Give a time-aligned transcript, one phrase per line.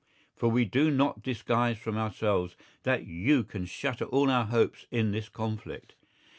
[0.35, 5.11] For we do not disguise from ourselves that you can shatter all our hopes in
[5.11, 5.93] this conflict.